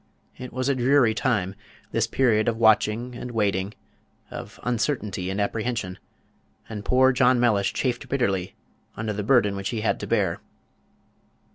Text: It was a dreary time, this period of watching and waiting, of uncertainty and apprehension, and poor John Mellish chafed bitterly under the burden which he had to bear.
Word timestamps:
It 0.35 0.51
was 0.51 0.67
a 0.67 0.73
dreary 0.73 1.13
time, 1.13 1.53
this 1.91 2.07
period 2.07 2.47
of 2.47 2.57
watching 2.57 3.13
and 3.13 3.29
waiting, 3.29 3.75
of 4.31 4.59
uncertainty 4.63 5.29
and 5.29 5.39
apprehension, 5.39 5.99
and 6.67 6.83
poor 6.83 7.11
John 7.11 7.39
Mellish 7.39 7.71
chafed 7.71 8.09
bitterly 8.09 8.55
under 8.97 9.13
the 9.13 9.21
burden 9.21 9.55
which 9.55 9.69
he 9.69 9.81
had 9.81 9.99
to 9.99 10.07
bear. 10.07 10.41